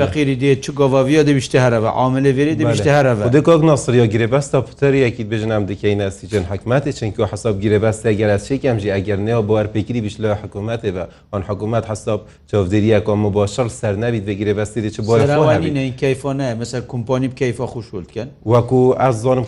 [0.00, 5.24] بەقیری دێت چ گۆڤاویە دەویشتە هەرەوە عاملە وێرێ دەویشتە هەرەوە دە کۆگنۆسەریا گرێ بەستا پوتەرەکی
[5.32, 10.28] بژنام دیکەی ناسی چەند حکوماتی چەندکە حساب گیرێ بەستا گەراسێکیمژی ئەگەرنەوە بۆ هەرپێکری بیش لە
[10.42, 15.14] حکوومەتێ بە ئەن حکوومەت حساب چاودێریە کۆم مباشر سەر نبیت بگیرێ بە پەرستیری چ بۆ
[15.98, 19.44] کەیفۆنە مەسەر کمپۆنی بکەیفە خوشول بکەن وەکو ئازۆنم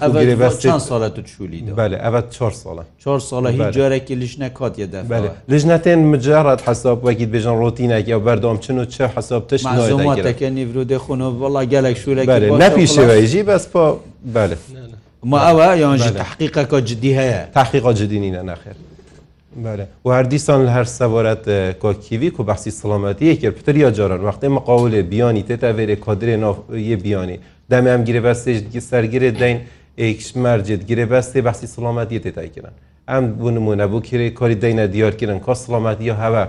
[0.61, 5.02] چند ساڵە تو چولی بەێ ئەە چه ساڵە چه ساڵە هیچ جارێکی لژنە کاتیدا
[5.50, 11.38] لژنەتێن مجارات حساب وەکی بێژن ڕۆتینەکی ئەو بەردۆم چن و چه حساب تشتەکە نیرو دەخونەوە
[11.42, 12.24] وڵا گەلێک شوورە
[12.62, 13.85] نەپیشێژی بەس بۆ
[14.35, 14.57] بەێ
[15.24, 18.76] ما ئەوە یانژی تحقیقەکە جدی هەیە تحقیقا جدینینە ناخێت
[20.05, 21.45] واردیسان لە هەر سەوارەت
[21.85, 26.35] کۆکیوی و بەسی سلامەتی یەکر پتریا جاران وقتی مقاولێ بیانی تێتاێرێ کادرێ
[26.92, 27.38] یە بیانی
[27.73, 29.59] دەمە ئەم گیرە بەستێشگی سەرگیرێ دەین
[30.01, 32.75] ئێکشمەرجێت گیرە بەستێ بەسی سلامەتی تێتاکردن
[33.11, 36.42] ئەم بوو نمونە بوو کرێ کاری دەینە دیارکردن کۆ سلامەتی یا هەوە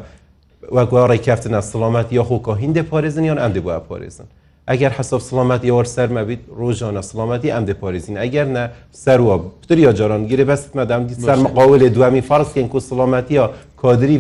[0.75, 4.27] وەگوڕی کەفتنە سلامەتی یاخۆ کۆهیندە پارێزن یان ئەم دەبووە پارێزن
[4.71, 8.63] ئەگەر حسب سلامەتی ئەوە سەرمە بیت ڕۆژانە سلامەتی ئەم دەپارێزین ئەگەر نە
[9.05, 13.43] سەروە پتر یا جاران گیری بەستمەدام دیت سەرمەقاول لێ دوامی فارسکەین کو سلامەتیە
[13.81, 14.17] کادری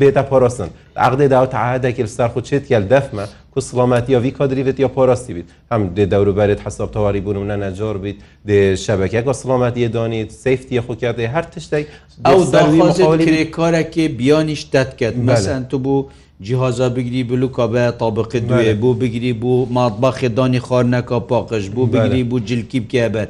[0.00, 0.70] بێتە پارۆسن
[1.06, 5.32] عقدێ داو تعادەکر سەر خوچێت یل دەفمە کو سلامەتی یا وی کادری بێت یا پاراستی
[5.34, 8.16] بیت هەم دێ دەوروبەرێت حساب تەواری بوون منە نەجار بیت
[8.48, 11.86] دێ شەبکە کە سلامەتی دانیت سفتی خوکاتێ هەر تشتێک
[12.26, 12.68] ئەو دەڵ
[13.26, 16.02] کرێکارێکی بیانیش دەتکرد مەسەن تو بوو.
[16.42, 22.22] جیهازا بگیری بلوکا بە تابقی دوێ بۆ بگیری بۆ مادباخی دانی خارنەکە پاقش بۆ بگیری
[22.30, 23.24] بۆ جلکی بکە بە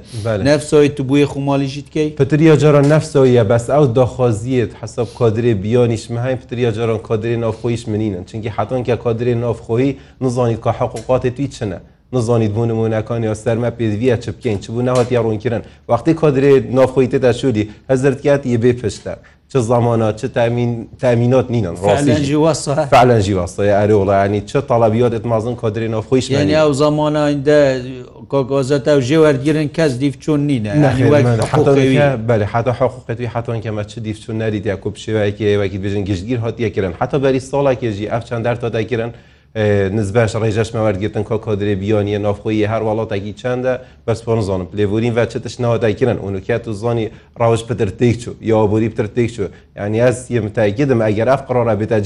[0.49, 6.35] نفسای تو بووی خمالیشیت کەی پتریا جاران نفسایە بەس ئەو داخوازیت حساب کادرێ بیانیش مەهای
[6.43, 9.93] پتریا جاران کادرێ نافخۆیش منینن چونکی حتانکە کادرێ نافخۆی
[10.25, 11.77] نزانیت کە حقوقاتی توی چنە
[12.15, 17.19] نزانیت بوو نمونونەکان یا سەرمە پێویە چ بکەین چ بوو نەهات یاڕوونکردن وقتی کادرێ نافخۆیتە
[17.27, 19.15] دەشوری هەزرتکات یە بێ پشتە.
[19.53, 24.41] چه زمانات چه تامین تامینات نینن فعلا جی واسطه فعلا جی واسطه اره والله یعنی
[24.41, 27.83] چه طلبیات اتمازن کادر اینا خویش یعنی او زمان اینده
[28.29, 31.03] کاغازات او جی ورگیرن کس دیف چون نینه یعنی
[31.43, 35.33] حتی بله حتی حقوق توی حتی که ما چه دیف چون ندید یا کوب شوی
[35.33, 38.69] که وکی بجن گشتگیر هات یکرن حتی بری سالا که جی اف چند در تا
[38.69, 39.11] دکرن
[39.57, 43.75] نزبش ڕێژەش مەوەرگتن کۆ کۆدرێ بیانیە نافخۆی هەر وڵاتێکی چنددە
[44.07, 47.07] بەسپۆن زانم لێبورین بە چتش ناواداکردن اونکیات و زانی
[47.41, 51.99] ڕاوش پتر تێک چوو یابووری پتر تێک چوو یعنی ئەس یمتاگیدم ئەگەر ئەف قڕۆرا بێتە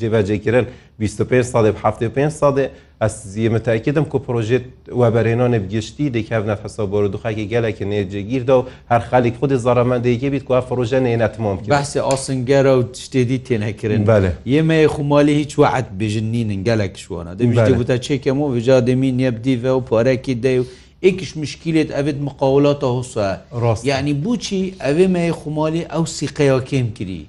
[0.00, 0.66] جێبەجێکردن
[1.04, 2.66] 25 ساڵێ 75 ساڵێ
[3.02, 4.64] ئەسزیە متاکدم کو پرۆژێت
[5.00, 10.52] وەبەرێنانە بگەشتی دەکەونە حسە بۆ دوخاکی گەلێکی نێجێگیردا و هەر خالی خودی زارەمەندەیەکی بیت کو
[10.68, 17.32] فڕۆژە نێنەتمام بەسی ئاسنگەرە و تشتێدی تێنەکردن بەە یمە خمالی هیچ وعد بژنین گەلێک شوانە
[17.38, 20.64] دەبیشتی بوتە چێکم و وجا دەمی نێبدیڤە و پارێکی دەی و
[21.04, 23.26] ئێکش مشکلێت ئەوێت مقاولاتە هوسە
[23.62, 27.22] ڕاست یعنی بچی ئەوێ مە خمالی ئەو سیقەیەکێم کردی.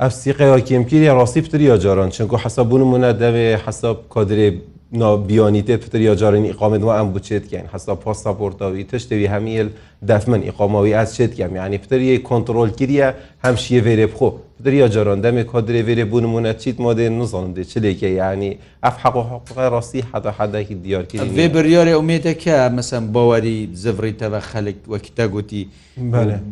[0.00, 4.46] ئەف سیقەوەکیمکیری ڕاستی پتر یا جاران چونکو حسەبوونمونە دەوێ حساب کادرێ
[5.28, 9.68] بیانیتێ پتر یا جارانی ئقامێت و ئەم بچێت کەین حسا پاسەپۆرتەوی تشتەوی هەمیل
[10.06, 13.08] دەفمن ئیقامەوەی ئاسێتکەم یعنی پتریە کۆنتترۆل کردە
[13.44, 18.50] هەم شیە وێرێ بخۆ پتریە جەرۆندەمێک کۆدرێ وێرێ بوونمونە چیت مۆدێ نزانم دێ چلێکە یعنی
[18.84, 24.40] ئەف حق و حقوقی ڕاستی حدا حداکی دیارکرد وێ بریارێ ئومێتە کە مەسم باوەری زڤڕیتەوە
[24.50, 25.62] خەلک وەکیتە گوتی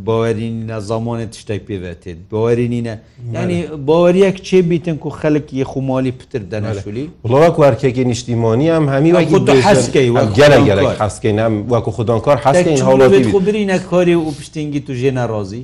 [0.07, 2.95] باوەری نە زمانێت تشتێک پێوێتێت باوەری نینە
[3.37, 3.59] ینی
[3.89, 9.51] باوەریەک چێ بیتن و خەلک یە خومالی پتر دەنەشولی وڵاوە وارکێکی نیشتیمانی هەم هەمی وەکی
[9.69, 14.81] حسکەی وەک گەلە گەلک حسکەی نام وەکو خوددانکار حسکەی هەوڵی و برینە کۆری و پشتینگی
[14.87, 15.62] تو ژێنە ڕۆزی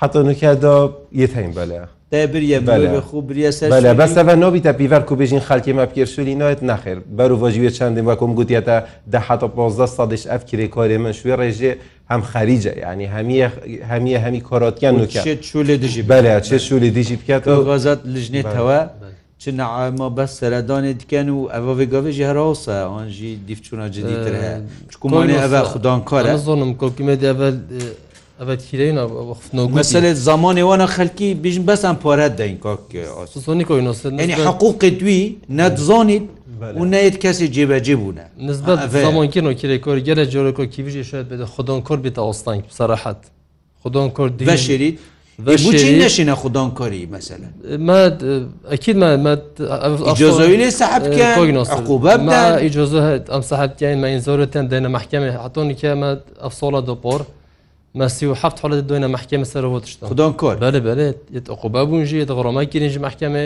[0.00, 0.76] حتا نکردا
[1.20, 1.80] یەتەین بەلە
[4.00, 8.76] بەسەە نبیتە پیڤەر و بێژین خەکیمە پێشوری نایێت نەخێر بەرو بەژوێ چندین وەکم گوتیێتە
[9.12, 9.28] ده ح
[9.96, 11.72] سادش ئەف کرێ کارێ من شوێ ڕێژێ
[12.10, 13.06] هەم خەریجە ینی
[13.90, 18.78] هەمیە هەمی کۆراتیان نوکە چولێ دژی بەلە چێ شولی دیژی بکات غزات لژنێتەوە
[19.44, 24.56] چ نەعاما بەس سەردانێ دیکەن و ئەوە ێگەێژی هەراوسە ئەوانژی دیفچوونە جدیتر هەیە
[24.92, 27.52] چکومانی ئەە خوددان کارە زۆنم کۆکیمەدی ئەبەر
[28.40, 35.22] ئەبەت خیرەیەمەسلێت زمانی وانە خەلکی بژم بەسم پارەت دەین کاکیۆنی حقوقی دوی
[35.58, 36.24] نەتزانیت
[36.80, 38.76] و نەیت کەسی جێبەجێ بوونە نسبت
[39.06, 43.20] زمانکن کری کۆر گەرە جۆرەکۆکی بژێ شێت بێت خوددان کۆر بێتە ئاستان سەراحەت
[43.82, 44.96] خوددان کۆر دیشێریت
[45.42, 47.46] نشینە خوددان کۆری مەسەلە
[48.72, 53.02] ئەکیجۆزۆویلی سەحبجۆزۆ
[53.34, 56.10] ئەم سەحبتیان ماین زۆرتەن دێنە مەحکەمە حتۆنی کەمە
[56.44, 57.20] ئەفسۆڵە دۆپۆر
[58.00, 62.62] مەسی و حفت حڵت دوێنە مەحکەمە سەرەوە تشتا خوددان کۆر بەە بەێت عقوبە بوونژی دەڕۆمە
[62.72, 63.44] گیرنج مەحکەمە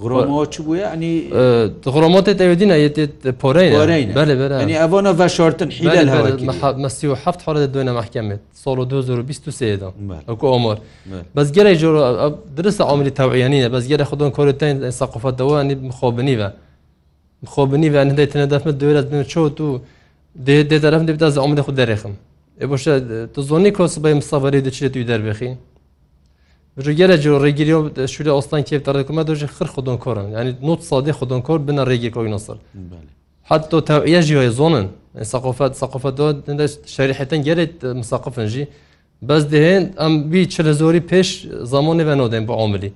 [0.00, 5.70] غڕۆمۆتێت ئەوێدینە یێتێت پۆرەینەنی ئەوەنە بەشارتن
[6.82, 10.76] مەسی و هەفت حڵ دوێنە مەحکەمێت سۆڵ 2023دا ئەوکو ئۆمۆر
[11.36, 11.94] بەزگەرە جۆر
[12.58, 16.48] درستە ئامری تاوعیانینە بەزگەرە خودن کۆرتین سەقفەتەوەنی مخۆبنیە
[17.44, 19.66] مخۆبنیە هەندێتە دەفمە دوێرە بن چۆت و
[20.46, 22.14] دێ دەرەم دەبدا ئامرە خود دەرێخم.
[22.70, 22.94] بۆشە
[23.34, 25.50] تۆ زۆنی کۆس بەی مسەڤری دەچێت توی دەربێخی
[26.78, 31.42] gele jo regiriyo şule ostan keyf tarkuma doje xir xudon koran yani not sadê xudon
[31.42, 32.58] kor bina regê koy nasır
[33.42, 34.86] Hatto teviye jiyo zonun
[35.22, 36.18] saqofet saqofet
[36.58, 38.68] de şerîhetten gelek misaqifin jî
[39.22, 41.28] bez dehin em bî çile zorî pêş
[41.62, 42.92] zamanê ve nodên bu amilî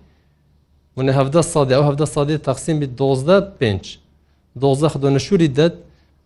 [0.97, 3.97] Hûn hevda sadê ew hevda sadê teqsîm bî dozde pênc
[4.61, 5.73] Doze xdone şûrî det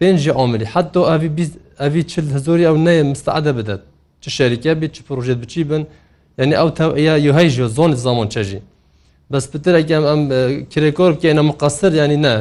[0.00, 3.80] pênc jî amilî Hetto evî evî çil hezorî ew neye misteede bidet
[4.20, 5.86] çi şerîke bî çi projet biçî bin,
[6.38, 8.60] yani ew tevya yuheyj zon zamon çejî
[9.32, 10.22] Bes pitirek em em
[10.72, 12.36] kirêkor bikene miqasir yanî ne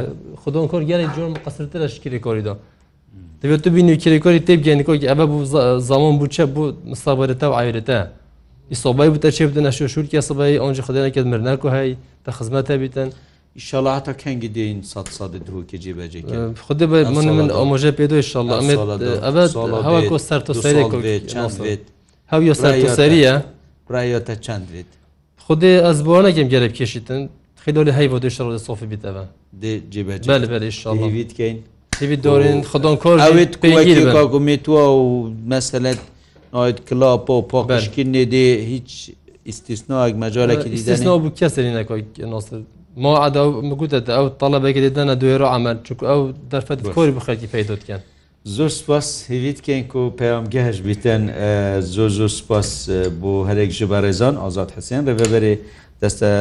[0.45, 2.57] Xdon kor gelek cor miqasirtir eş kirêkorî da.
[3.43, 5.45] Divê tu bin kirêkorî tê genîkor ki eve bu
[5.81, 8.07] zaman bû çe bu misabarî tev ayrete.
[8.69, 12.81] İsobay bu te çê bidin eş şûrkiya sibayî onc xdêneke mirne ku hey te xizmete
[12.81, 13.13] bîtin.
[13.55, 16.25] İnşallah heta kengî deyin sat sadê dihokê cêbecek.
[16.69, 21.79] Xdê be min min omoje pêdo inşallah ev heva ku ser tu serê
[22.27, 23.41] Hev yo ser tu seriye.
[23.93, 24.89] ڕایەتە چەندێت
[25.45, 27.21] خودێ ئەس بۆ نەگەم گەرە کێشیتن
[27.63, 29.23] خیلۆلی هەی بۆ دوێشە ڕۆدە سۆفی بیتەوە
[29.91, 31.57] جێبێتکەین
[32.25, 32.95] دورین خدان
[34.35, 35.05] کۆمێتوە و
[35.51, 35.99] مەسەلت
[36.53, 38.89] نایت کلاپ و پاکشکی نێدێ هیچ
[39.47, 42.61] ئیسیسناک مەجارێکی دیزنا بوو کەسری نەکۆیسر
[43.03, 46.21] ما عدا مگوتە ئەو تەڵەبێکی دەنە دوێرە ئەمە چک ئەو
[46.51, 48.01] دەرفەت کۆری بخەتی پیداتکەن.
[48.55, 51.23] زۆر سپاس هیویتکەین و پەیامگەهش بیتەن
[51.95, 52.69] زۆر زۆر سپاس
[53.21, 55.53] بۆ هەرێک ji بەڕێزان ئازاد حسیان ڕێبەرێ
[56.01, 56.31] دەستە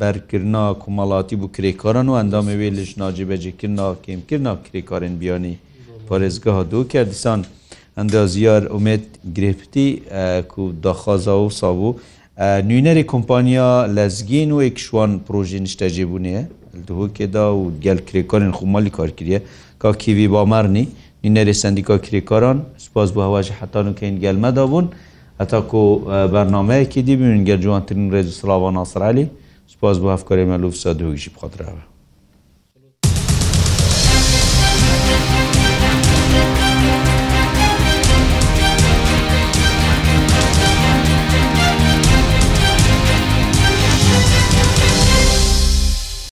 [0.00, 5.54] بەرکردنا کومەڵاتی بوو کرێکاران و ئەندامە وێ لەش ناجیبەجێکردنا کێمکردنا کرێکارن بیانی
[6.08, 7.40] پارێزگەها دوو کرد دیسان
[7.98, 9.88] ئەندازیار ئومێت گرفتی
[10.52, 11.90] کو داخوازا و سابوو
[12.68, 16.42] نوینەری کۆمپانیا لەزگین و یکشوان پروۆژی نیشتەجێبوونیە
[16.88, 19.38] دوهۆکێدا و گەل کرێکارن خومالی کارکردە
[19.80, 20.86] کا کیوی بامەرنی
[21.34, 24.86] نیێری سندیکا کریکاران سپاس بۆ هەواژی حتان و کەین گەلمەدابوون
[25.40, 25.80] هەتاکو
[26.32, 29.26] بەرنمەیەکی دیبیون گەرجوانترین ڕێز سلاوان ناسرالی
[29.72, 31.91] سپاس بۆ هەفکاری مەلوف سادوگیشی بخاتراوە